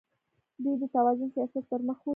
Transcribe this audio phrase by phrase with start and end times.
[0.63, 2.09] دوی د توازن سیاست پرمخ وړي.